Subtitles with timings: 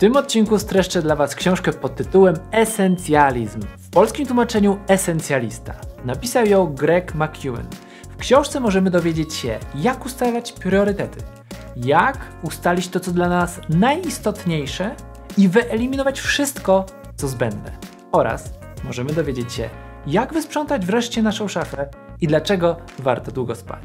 [0.00, 3.60] tym odcinku streszczę dla Was książkę pod tytułem Esencjalizm.
[3.78, 5.74] W polskim tłumaczeniu esencjalista.
[6.04, 7.66] Napisał ją Greg McEwen.
[8.10, 11.20] W książce możemy dowiedzieć się, jak ustawiać priorytety,
[11.76, 14.94] jak ustalić to, co dla nas najistotniejsze
[15.38, 16.86] i wyeliminować wszystko,
[17.16, 17.72] co zbędne.
[18.12, 18.52] Oraz
[18.84, 19.68] możemy dowiedzieć się,
[20.06, 21.88] jak wysprzątać wreszcie naszą szafę
[22.20, 23.84] i dlaczego warto długo spać.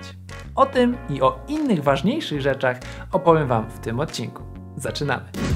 [0.56, 2.78] O tym i o innych ważniejszych rzeczach
[3.12, 4.44] opowiem Wam w tym odcinku.
[4.78, 5.55] Zaczynamy!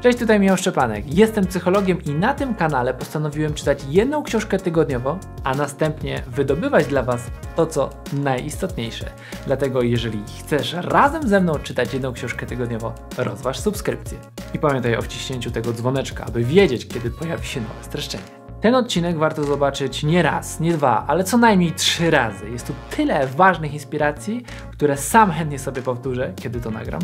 [0.00, 1.14] Cześć, tutaj Michał Szczepanek.
[1.14, 7.02] Jestem psychologiem i na tym kanale postanowiłem czytać jedną książkę tygodniowo, a następnie wydobywać dla
[7.02, 9.10] Was to, co najistotniejsze.
[9.46, 14.18] Dlatego jeżeli chcesz razem ze mną czytać jedną książkę tygodniowo, rozważ subskrypcję.
[14.54, 18.39] I pamiętaj o wciśnięciu tego dzwoneczka, aby wiedzieć, kiedy pojawi się nowe streszczenie.
[18.60, 22.50] Ten odcinek warto zobaczyć nie raz, nie dwa, ale co najmniej trzy razy.
[22.50, 27.00] Jest tu tyle ważnych inspiracji, które sam chętnie sobie powtórzę, kiedy to nagram.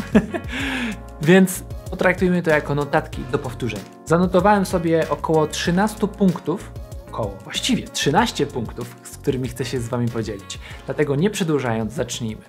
[1.22, 3.84] Więc potraktujmy to jako notatki do powtórzenia.
[4.04, 6.72] Zanotowałem sobie około 13 punktów,
[7.08, 10.58] około właściwie 13 punktów, z którymi chcę się z Wami podzielić.
[10.86, 12.42] Dlatego nie przedłużając, zacznijmy.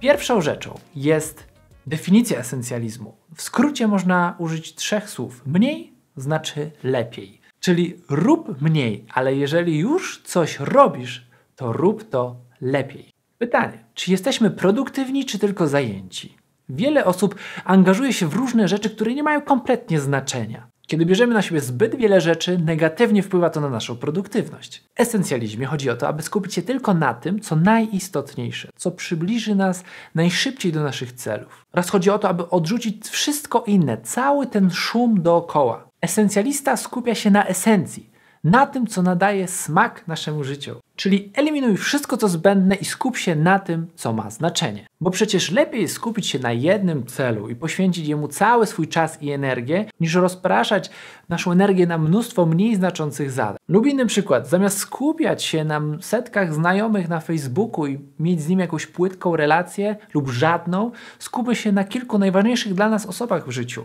[0.00, 1.44] Pierwszą rzeczą jest
[1.86, 3.16] definicja esencjalizmu.
[3.34, 5.42] W skrócie można użyć trzech słów.
[5.46, 7.45] Mniej znaczy lepiej.
[7.66, 13.12] Czyli rób mniej, ale jeżeli już coś robisz, to rób to lepiej.
[13.38, 16.36] Pytanie, czy jesteśmy produktywni, czy tylko zajęci?
[16.68, 20.66] Wiele osób angażuje się w różne rzeczy, które nie mają kompletnie znaczenia.
[20.86, 24.78] Kiedy bierzemy na siebie zbyt wiele rzeczy, negatywnie wpływa to na naszą produktywność.
[24.78, 29.54] W esencjalizmie chodzi o to, aby skupić się tylko na tym, co najistotniejsze, co przybliży
[29.54, 31.66] nas najszybciej do naszych celów.
[31.72, 35.88] Oraz chodzi o to, aby odrzucić wszystko inne, cały ten szum dookoła.
[36.06, 38.10] Esencjalista skupia się na esencji,
[38.44, 40.76] na tym, co nadaje smak naszemu życiu.
[40.96, 44.86] Czyli eliminuj wszystko, co zbędne i skup się na tym, co ma znaczenie.
[45.00, 49.22] Bo przecież lepiej jest skupić się na jednym celu i poświęcić jemu cały swój czas
[49.22, 50.90] i energię, niż rozpraszać
[51.28, 53.58] naszą energię na mnóstwo mniej znaczących zadań.
[53.68, 58.58] Lub inny przykład, zamiast skupiać się na setkach znajomych na Facebooku i mieć z nim
[58.58, 63.84] jakąś płytką relację lub żadną, skupmy się na kilku najważniejszych dla nas osobach w życiu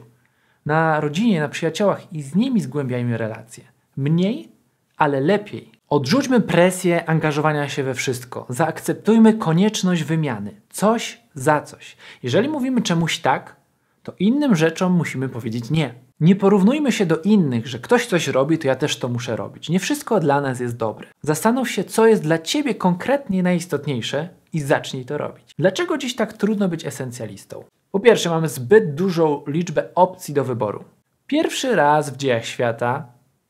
[0.66, 3.64] na rodzinie, na przyjaciołach i z nimi zgłębiajmy relacje.
[3.98, 4.50] Mniej,
[4.98, 5.72] ale lepiej.
[5.90, 8.46] Odrzućmy presję angażowania się we wszystko.
[8.50, 10.62] Zaakceptujmy konieczność wymiany.
[10.70, 11.98] Coś za coś.
[12.24, 13.56] Jeżeli mówimy czemuś tak,
[14.04, 15.94] to innym rzeczom musimy powiedzieć nie.
[16.20, 19.70] Nie porównujmy się do innych, że ktoś coś robi, to ja też to muszę robić.
[19.70, 21.08] Nie wszystko dla nas jest dobre.
[21.22, 25.54] Zastanów się, co jest dla ciebie konkretnie najistotniejsze i zacznij to robić.
[25.60, 27.64] Dlaczego dziś tak trudno być esencjalistą?
[27.92, 30.84] Po pierwsze, mamy zbyt dużą liczbę opcji do wyboru.
[31.28, 33.06] Pierwszy raz w dziejach świata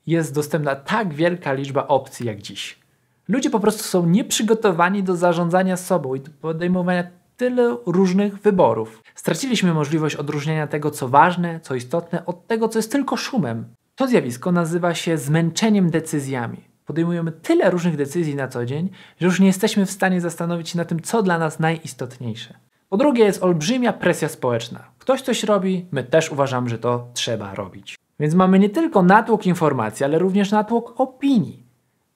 [0.08, 2.80] jest dostępna tak wielka liczba opcji jak dziś.
[3.28, 7.04] Ludzie po prostu są nieprzygotowani do zarządzania sobą i do podejmowania
[7.38, 9.04] tyle różnych wyborów.
[9.16, 13.66] Straciliśmy możliwość odróżnienia tego, co ważne, co istotne, od tego, co jest tylko szumem.
[13.96, 16.58] To zjawisko nazywa się zmęczeniem decyzjami.
[16.86, 20.78] Podejmujemy tyle różnych decyzji na co dzień, że już nie jesteśmy w stanie zastanowić się
[20.78, 22.54] na tym, co dla nas najistotniejsze.
[22.92, 24.84] Po drugie jest olbrzymia presja społeczna.
[25.00, 27.98] Ktoś coś robi, my też uważamy, że to trzeba robić.
[28.20, 31.64] Więc mamy nie tylko natłok informacji, ale również natłok opinii.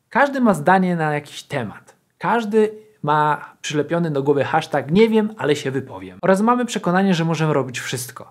[0.09, 1.95] Każdy ma zdanie na jakiś temat.
[2.17, 2.71] Każdy
[3.03, 6.19] ma przylepiony do głowy hashtag nie wiem, ale się wypowiem.
[6.21, 8.29] Oraz mamy przekonanie, że możemy robić wszystko.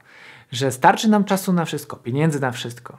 [0.53, 2.99] Że starczy nam czasu na wszystko, pieniędzy na wszystko.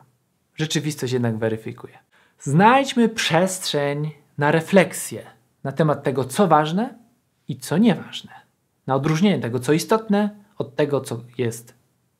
[0.55, 1.97] Rzeczywistość jednak weryfikuje.
[2.39, 5.21] Znajdźmy przestrzeń na refleksję
[5.63, 6.93] na temat tego, co ważne
[7.47, 8.44] i co nieważne
[8.87, 11.73] na odróżnienie tego, co istotne, od tego, co jest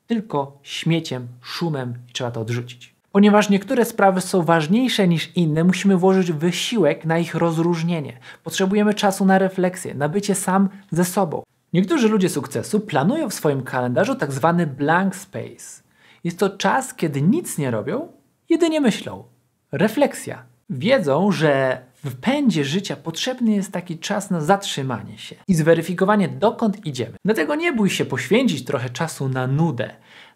[0.06, 2.96] tylko śmieciem, szumem i trzeba to odrzucić.
[3.12, 8.18] Ponieważ niektóre sprawy są ważniejsze niż inne, musimy włożyć wysiłek na ich rozróżnienie.
[8.44, 11.42] Potrzebujemy czasu na refleksję, na bycie sam ze sobą.
[11.72, 15.82] Niektórzy ludzie sukcesu planują w swoim kalendarzu tak zwany blank space.
[16.24, 18.08] Jest to czas, kiedy nic nie robią,
[18.48, 19.24] jedynie myślą.
[19.72, 20.42] Refleksja.
[20.70, 26.86] Wiedzą, że w pędzie życia potrzebny jest taki czas na zatrzymanie się i zweryfikowanie, dokąd
[26.86, 27.12] idziemy.
[27.24, 29.90] Dlatego nie bój się poświęcić trochę czasu na nudę,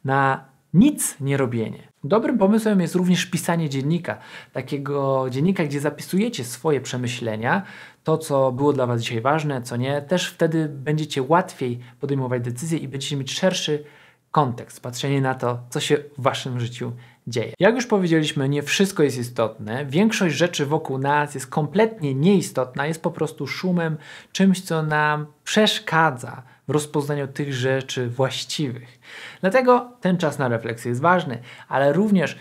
[0.04, 1.88] na nic nie robienie.
[2.04, 4.18] Dobrym pomysłem jest również pisanie dziennika,
[4.52, 7.62] takiego dziennika, gdzie zapisujecie swoje przemyślenia,
[8.04, 10.02] to co było dla Was dzisiaj ważne, co nie.
[10.02, 13.84] Też wtedy będziecie łatwiej podejmować decyzje i będziecie mieć szerszy
[14.30, 16.92] kontekst, patrzenie na to, co się w Waszym życiu
[17.30, 17.54] dzieje.
[17.58, 19.86] Jak już powiedzieliśmy, nie wszystko jest istotne.
[19.86, 23.96] Większość rzeczy wokół nas jest kompletnie nieistotna, jest po prostu szumem,
[24.32, 29.00] czymś, co nam przeszkadza w rozpoznaniu tych rzeczy właściwych.
[29.40, 31.38] Dlatego ten czas na refleksję jest ważny,
[31.68, 32.36] ale również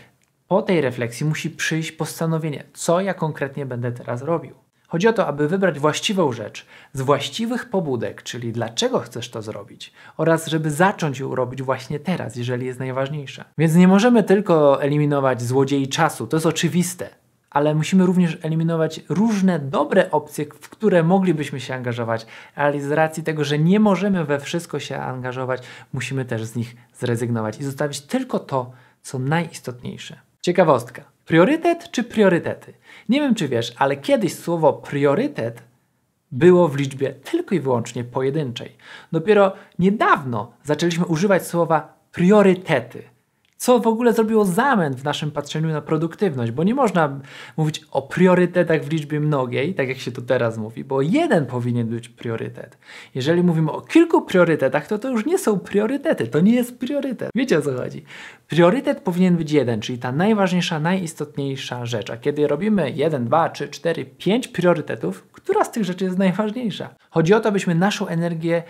[0.48, 4.56] po tej refleksji musi przyjść postanowienie, co ja konkretnie będę teraz robił.
[4.90, 9.94] Chodzi o to, aby wybrać właściwą rzecz z właściwych pobudek, czyli dlaczego chcesz to zrobić,
[10.18, 13.46] oraz żeby zacząć ją robić właśnie teraz, jeżeli jest najważniejsza.
[13.58, 17.10] Więc nie możemy tylko eliminować złodziei czasu, to jest oczywiste,
[17.50, 22.26] ale musimy również eliminować różne dobre opcje, w które moglibyśmy się angażować,
[22.56, 25.62] ale z racji tego, że nie możemy we wszystko się angażować,
[25.94, 28.72] musimy też z nich zrezygnować i zostawić tylko to,
[29.02, 30.20] co najistotniejsze.
[30.42, 31.04] Ciekawostka.
[31.30, 32.74] Priorytet czy priorytety?
[33.10, 35.64] Nie wiem, czy wiesz, ale kiedyś słowo priorytet
[36.32, 38.76] było w liczbie tylko i wyłącznie pojedynczej.
[39.12, 43.04] Dopiero niedawno zaczęliśmy używać słowa priorytety
[43.60, 47.20] co w ogóle zrobiło zamęt w naszym patrzeniu na produktywność, bo nie można
[47.58, 51.88] mówić o priorytetach w liczbie mnogiej, tak jak się to teraz mówi, bo jeden powinien
[51.88, 52.78] być priorytet.
[53.16, 57.30] Jeżeli mówimy o kilku priorytetach, to to już nie są priorytety, to nie jest priorytet.
[57.36, 58.04] Wiecie o co chodzi?
[58.48, 62.10] Priorytet powinien być jeden, czyli ta najważniejsza, najistotniejsza rzecz.
[62.10, 66.90] A kiedy robimy jeden, dwa, trzy, cztery, pięć priorytetów, która z tych rzeczy jest najważniejsza?
[67.10, 68.64] Chodzi o to, abyśmy naszą energię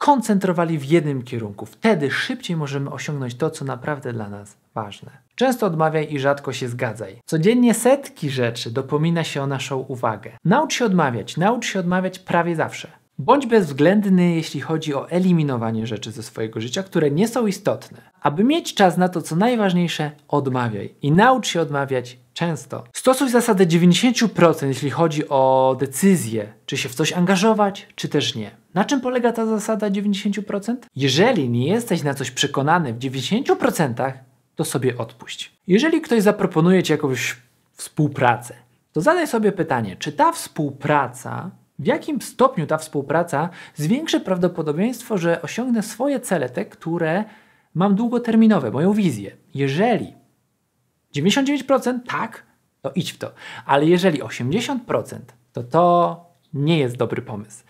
[0.00, 1.66] koncentrowali w jednym kierunku.
[1.66, 5.10] Wtedy szybciej możemy osiągnąć to, co naprawdę dla nas ważne.
[5.34, 7.16] Często odmawiaj i rzadko się zgadzaj.
[7.26, 10.30] Codziennie setki rzeczy dopomina się o naszą uwagę.
[10.44, 12.88] Naucz się odmawiać, naucz się odmawiać prawie zawsze.
[13.18, 17.98] Bądź bezwzględny, jeśli chodzi o eliminowanie rzeczy ze swojego życia, które nie są istotne.
[18.20, 22.84] Aby mieć czas na to, co najważniejsze, odmawiaj i naucz się odmawiać często.
[22.92, 28.50] Stosuj zasadę 90%, jeśli chodzi o decyzję, czy się w coś angażować, czy też nie.
[28.74, 30.76] Na czym polega ta zasada 90%?
[30.96, 34.12] Jeżeli nie jesteś na coś przekonany w 90%,
[34.56, 35.52] to sobie odpuść.
[35.66, 37.36] Jeżeli ktoś zaproponuje ci jakąś
[37.72, 38.54] współpracę,
[38.92, 45.42] to zadaj sobie pytanie, czy ta współpraca, w jakim stopniu ta współpraca zwiększy prawdopodobieństwo, że
[45.42, 47.24] osiągnę swoje cele, te, które
[47.74, 49.36] mam długoterminowe, moją wizję.
[49.54, 50.19] Jeżeli
[51.16, 52.46] 99% tak,
[52.82, 53.32] to idź w to.
[53.66, 55.18] Ale jeżeli 80%,
[55.52, 56.24] to to
[56.54, 57.64] nie jest dobry pomysł.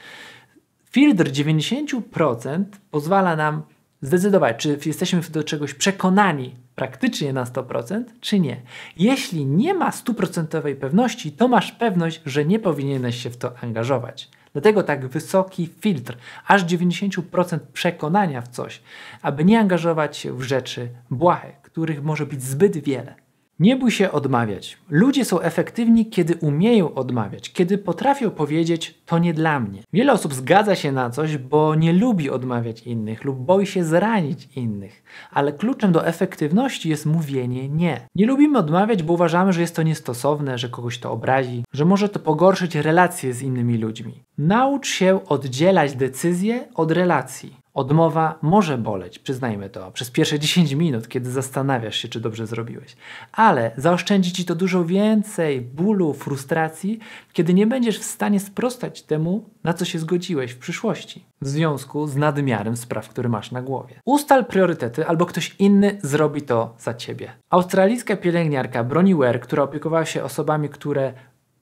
[0.91, 3.63] Filtr 90% pozwala nam
[4.03, 8.61] zdecydować, czy jesteśmy do czegoś przekonani praktycznie na 100%, czy nie.
[8.97, 14.29] Jeśli nie ma stuprocentowej pewności, to masz pewność, że nie powinieneś się w to angażować.
[14.53, 16.17] Dlatego tak wysoki filtr,
[16.47, 18.83] aż 90% przekonania w coś,
[19.23, 23.15] aby nie angażować się w rzeczy błahe, których może być zbyt wiele.
[23.61, 24.79] Nie bój się odmawiać.
[24.91, 29.83] Ludzie są efektywni, kiedy umieją odmawiać, kiedy potrafią powiedzieć to nie dla mnie.
[29.93, 34.49] Wiele osób zgadza się na coś, bo nie lubi odmawiać innych lub boi się zranić
[34.57, 38.09] innych, ale kluczem do efektywności jest mówienie nie.
[38.15, 42.09] Nie lubimy odmawiać, bo uważamy, że jest to niestosowne, że kogoś to obrazi, że może
[42.09, 44.23] to pogorszyć relacje z innymi ludźmi.
[44.39, 47.60] Naucz się oddzielać decyzje od relacji.
[47.81, 52.97] Odmowa może boleć, przyznajmy to, przez pierwsze 10 minut, kiedy zastanawiasz się, czy dobrze zrobiłeś,
[53.33, 56.99] ale zaoszczędzi ci to dużo więcej bólu, frustracji,
[57.33, 62.07] kiedy nie będziesz w stanie sprostać temu, na co się zgodziłeś w przyszłości, w związku
[62.07, 64.01] z nadmiarem spraw, które masz na głowie.
[64.05, 67.33] Ustal priorytety, albo ktoś inny zrobi to za ciebie.
[67.51, 71.13] Australijska pielęgniarka Bronnie Ware, która opiekowała się osobami, które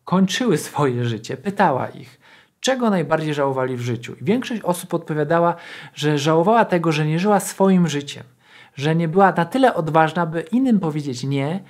[0.05, 2.18] kończyły swoje życie, pytała ich,
[2.69, 4.15] czego najbardziej żałowali w życiu.
[4.21, 5.55] I większość osób odpowiadała,
[5.95, 8.25] że żałowała tego, że nie żyła swoim życiem,
[8.77, 11.61] że nie była na tyle odważna, by innym powiedzieć nie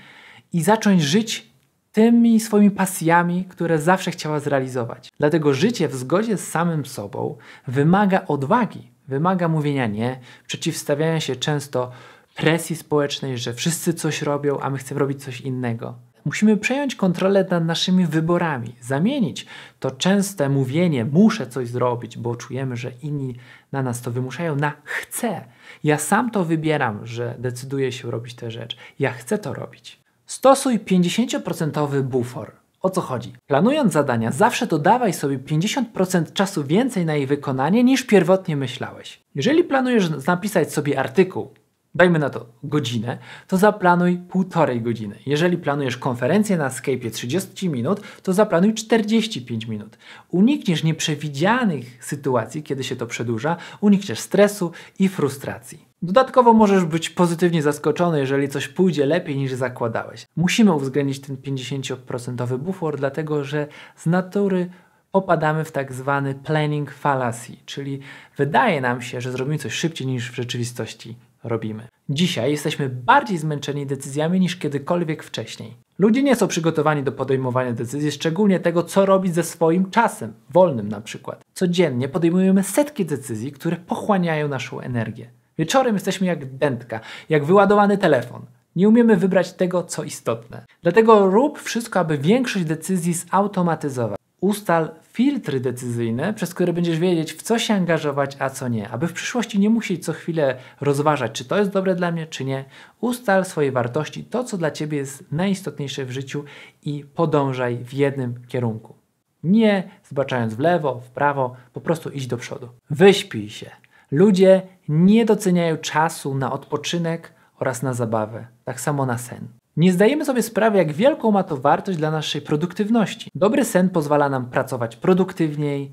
[0.53, 1.51] i zacząć żyć
[1.93, 5.09] tymi swoimi pasjami, które zawsze chciała zrealizować.
[5.19, 7.37] Dlatego życie w zgodzie z samym sobą
[7.67, 11.91] wymaga odwagi, wymaga mówienia nie, przeciwstawiania się często
[12.37, 16.08] presji społecznej, że wszyscy coś robią, a my chcemy robić coś innego.
[16.29, 19.47] Musimy przejąć kontrolę nad naszymi wyborami, zamienić
[19.81, 23.35] to częste mówienie muszę coś zrobić, bo czujemy, że inni
[23.73, 25.45] na nas to wymuszają, na chcę.
[25.85, 28.77] Ja sam to wybieram, że decyduję się robić tę rzecz.
[28.99, 30.01] Ja chcę to robić.
[30.27, 32.53] Stosuj 50% bufor.
[32.83, 33.33] O co chodzi?
[33.47, 39.21] Planując zadania, zawsze dodawaj sobie 50% czasu więcej na jej wykonanie niż pierwotnie myślałeś.
[39.35, 41.51] Jeżeli planujesz napisać sobie artykuł,
[41.99, 45.19] dajmy na to godzinę, to zaplanuj półtorej godziny.
[45.27, 49.99] Jeżeli planujesz konferencję na Skype'ie 30 minut, to zaplanuj 45 minut.
[50.29, 55.89] Unikniesz nieprzewidzianych sytuacji, kiedy się to przedłuża, unikniesz stresu i frustracji.
[56.03, 60.27] Dodatkowo możesz być pozytywnie zaskoczony, jeżeli coś pójdzie lepiej niż zakładałeś.
[60.37, 64.71] Musimy uwzględnić ten 50% bufor, dlatego że z natury
[65.13, 68.01] popadamy w tak zwany planning fallacy, czyli
[68.37, 71.89] wydaje nam się, że zrobimy coś szybciej niż w rzeczywistości robimy.
[72.09, 75.77] Dzisiaj jesteśmy bardziej zmęczeni decyzjami niż kiedykolwiek wcześniej.
[75.99, 80.89] Ludzie nie są przygotowani do podejmowania decyzji, szczególnie tego, co robić ze swoim czasem, wolnym
[80.89, 81.45] na przykład.
[81.55, 85.31] Codziennie podejmujemy setki decyzji, które pochłaniają naszą energię.
[85.59, 88.43] Wieczorem jesteśmy jak dętka, jak wyładowany telefon.
[88.77, 90.67] Nie umiemy wybrać tego, co istotne.
[90.83, 94.19] Dlatego rób wszystko, aby większość decyzji zautomatyzować.
[94.41, 99.07] Ustal filtry decyzyjne, przez które będziesz wiedzieć, w co się angażować, a co nie, aby
[99.07, 102.65] w przyszłości nie musieć co chwilę rozważać, czy to jest dobre dla mnie, czy nie.
[103.01, 106.45] Ustal swoje wartości, to co dla ciebie jest najistotniejsze w życiu
[106.83, 108.95] i podążaj w jednym kierunku.
[109.43, 112.69] Nie zbaczając w lewo, w prawo, po prostu iść do przodu.
[112.91, 113.71] Wyśpij się.
[114.11, 119.58] Ludzie nie doceniają czasu na odpoczynek oraz na zabawę, tak samo na sen.
[119.79, 123.31] Nie zdajemy sobie sprawy, jak wielką ma to wartość dla naszej produktywności.
[123.35, 125.93] Dobry sen pozwala nam pracować produktywniej,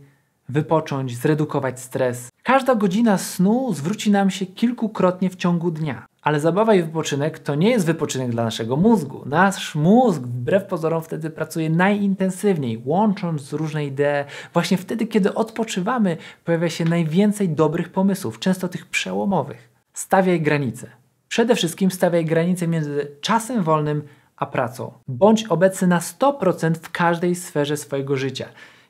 [0.50, 2.30] wypocząć, zredukować stres.
[2.44, 6.06] Każda godzina snu zwróci nam się kilkukrotnie w ciągu dnia.
[6.22, 9.24] Ale zabawa i wypoczynek to nie jest wypoczynek dla naszego mózgu.
[9.26, 14.26] Nasz mózg, wbrew pozorom, wtedy pracuje najintensywniej, łącząc różne idee.
[14.54, 19.70] Właśnie wtedy, kiedy odpoczywamy, pojawia się najwięcej dobrych pomysłów, często tych przełomowych.
[19.94, 21.05] Stawiaj granice.
[21.28, 24.04] Przede wszystkim stawiaj granice między czasem wolnym
[24.38, 24.92] a pracą.
[25.08, 28.46] Bądź obecny na 100% w każdej sferze swojego życia.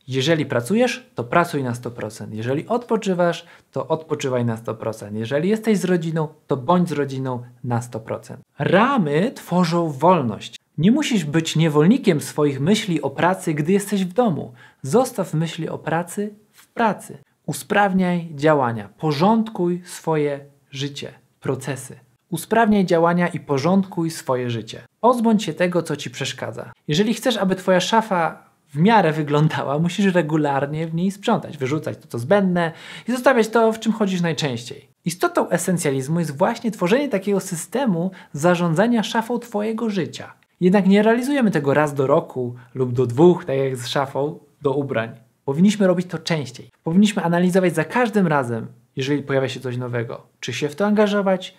[0.08, 2.28] Jeżeli pracujesz, to pracuj na 100%.
[2.32, 5.16] Jeżeli odpoczywasz, to odpoczywaj na 100%.
[5.16, 8.36] Jeżeli jesteś z rodziną, to bądź z rodziną na 100%.
[8.60, 10.56] Ramy tworzą wolność.
[10.78, 14.54] Nie musisz być niewolnikiem swoich myśli o pracy, gdy jesteś w domu.
[14.82, 17.18] Zostaw myśli o pracy w pracy.
[17.46, 20.40] Usprawniaj działania, porządkuj swoje
[20.72, 22.05] życie, procesy.
[22.36, 24.82] Usprawniaj działania i porządkuj swoje życie.
[25.02, 26.72] Pozbądź się tego, co ci przeszkadza.
[26.88, 32.08] Jeżeli chcesz, aby twoja szafa w miarę wyglądała, musisz regularnie w niej sprzątać, wyrzucać to,
[32.08, 32.72] co zbędne
[33.08, 34.88] i zostawiać to, w czym chodzisz najczęściej.
[35.06, 40.34] Istotą esencjalizmu jest właśnie tworzenie takiego systemu zarządzania szafą Twojego życia.
[40.62, 44.74] Jednak nie realizujemy tego raz do roku lub do dwóch, tak jak z szafą do
[44.74, 45.10] ubrań.
[45.46, 46.70] Powinniśmy robić to częściej.
[46.84, 51.56] Powinniśmy analizować za każdym razem, jeżeli pojawia się coś nowego, czy się w to angażować,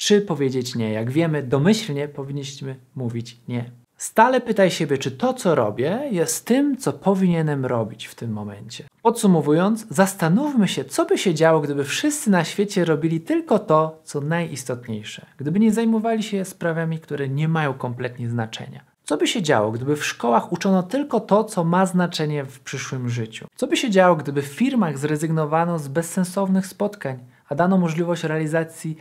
[0.00, 0.92] czy powiedzieć nie.
[0.92, 3.70] Jak wiemy, domyślnie powinniśmy mówić nie.
[3.96, 8.84] Stale pytaj siebie, czy to, co robię, jest tym, co powinienem robić w tym momencie.
[9.02, 14.20] Podsumowując, zastanówmy się, co by się działo, gdyby wszyscy na świecie robili tylko to, co
[14.20, 18.84] najistotniejsze, gdyby nie zajmowali się sprawami, które nie mają kompletnie znaczenia.
[19.04, 23.08] Co by się działo, gdyby w szkołach uczono tylko to, co ma znaczenie w przyszłym
[23.08, 23.46] życiu?
[23.54, 28.96] Co by się działo, gdyby w firmach zrezygnowano z bezsensownych spotkań, a dano możliwość realizacji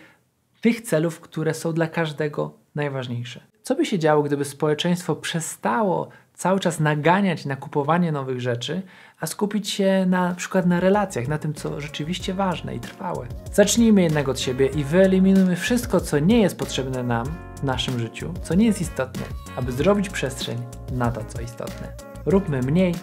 [0.62, 3.42] tych celów, które są dla każdego najważniejsze.
[3.62, 8.82] Co by się działo, gdyby społeczeństwo przestało cały czas naganiać na kupowanie nowych rzeczy,
[9.20, 13.28] a skupić się na przykład na relacjach, na tym, co rzeczywiście ważne i trwałe.
[13.54, 17.26] Zacznijmy jednak od siebie i wyeliminujmy wszystko, co nie jest potrzebne nam
[17.60, 19.24] w naszym życiu, co nie jest istotne,
[19.56, 20.58] aby zrobić przestrzeń
[20.92, 21.94] na to, co istotne.
[22.26, 22.96] Róbmy mniej,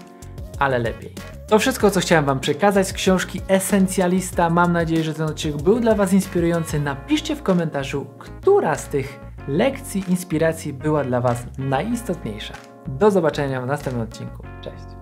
[0.58, 1.12] ale lepiej.
[1.48, 4.50] To wszystko, co chciałem Wam przekazać z książki Esencjalista.
[4.50, 6.80] Mam nadzieję, że ten odcinek był dla Was inspirujący.
[6.80, 12.54] Napiszcie w komentarzu, która z tych lekcji, inspiracji była dla Was najistotniejsza.
[12.86, 14.42] Do zobaczenia w następnym odcinku.
[14.62, 14.95] Cześć!